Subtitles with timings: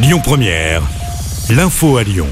[0.00, 0.82] Lyon Première,
[1.50, 2.28] l'info à Lyon.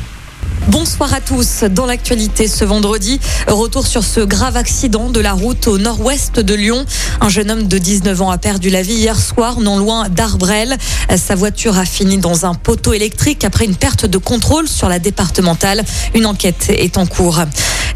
[0.69, 1.65] Bonsoir à tous.
[1.65, 6.55] Dans l'actualité ce vendredi, retour sur ce grave accident de la route au nord-ouest de
[6.55, 6.87] Lyon.
[7.21, 10.77] Un jeune homme de 19 ans a perdu la vie hier soir, non loin d'Arbrel.
[11.17, 15.01] Sa voiture a fini dans un poteau électrique après une perte de contrôle sur la
[15.01, 15.85] départementale.
[16.15, 17.41] Une enquête est en cours.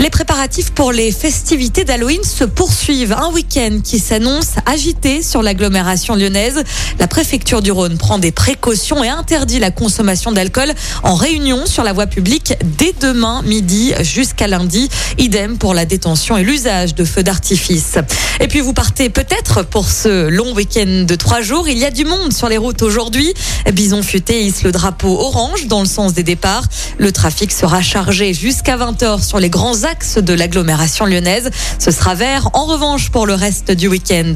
[0.01, 3.13] Les préparatifs pour les festivités d'Halloween se poursuivent.
[3.13, 6.65] Un week-end qui s'annonce agité sur l'agglomération lyonnaise.
[6.99, 10.73] La préfecture du Rhône prend des précautions et interdit la consommation d'alcool
[11.03, 14.89] en réunion sur la voie publique dès demain midi jusqu'à lundi.
[15.19, 17.99] Idem pour la détention et l'usage de feux d'artifice.
[18.41, 21.69] Et puis vous partez peut-être pour ce long week-end de trois jours.
[21.69, 23.35] Il y a du monde sur les routes aujourd'hui.
[23.71, 26.65] Bison futé hisse le drapeau orange dans le sens des départs.
[26.97, 31.51] Le trafic sera chargé jusqu'à 20h sur les grands axes de l'agglomération lyonnaise.
[31.79, 34.35] Ce sera vert en revanche pour le reste du week-end.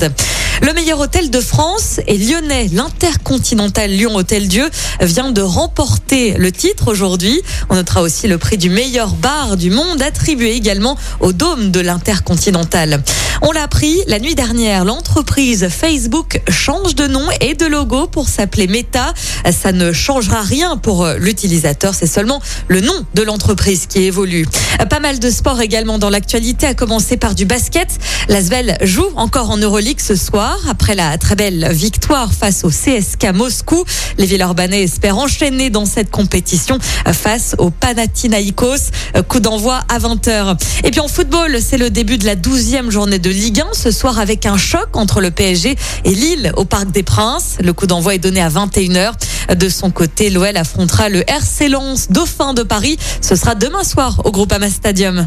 [0.62, 2.68] Le meilleur hôtel de France est lyonnais.
[2.72, 4.68] L'Intercontinental Lyon Hôtel Dieu
[5.00, 7.42] vient de remporter le titre aujourd'hui.
[7.70, 11.80] On notera aussi le prix du meilleur bar du monde attribué également au dôme de
[11.80, 13.02] l'Intercontinental.
[13.42, 18.28] On l'a appris la nuit dernière, l'entreprise Facebook change de nom et de logo pour
[18.28, 19.12] s'appeler Meta.
[19.50, 24.46] Ça ne changera rien pour l'utilisateur, c'est seulement le nom de l'entreprise qui évolue.
[24.88, 27.88] Pas mal de sport également dans l'actualité, à commencer par du basket.
[28.28, 33.32] L'Asvel joue encore en Euroleague ce soir après la très belle victoire face au CSK
[33.34, 33.84] Moscou.
[34.18, 36.78] Les Villeurbanais espèrent enchaîner dans cette compétition
[37.12, 38.90] face au Panathinaikos.
[39.28, 40.56] Coup d'envoi à 20h.
[40.84, 43.90] Et puis en football, c'est le début de la 12e journée de Ligue 1 ce
[43.90, 47.56] soir avec un choc entre le PSG et Lille au Parc des Princes.
[47.60, 49.12] Le coup d'envoi est donné à 21h.
[49.56, 52.98] De son côté, l'OL affrontera le RC Lens, dauphin de Paris.
[53.20, 55.26] Ce sera demain soir au Groupama Stadium.